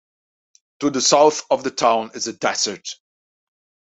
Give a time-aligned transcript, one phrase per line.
[0.79, 2.87] To the south of the town is the desert.